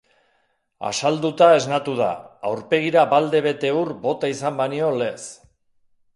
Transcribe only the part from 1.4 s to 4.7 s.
esnatu da, aurpegira balde bete ur bota izan